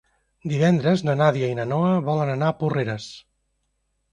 [0.53, 3.07] Divendres na Nàdia i na Noa volen anar a Porreres.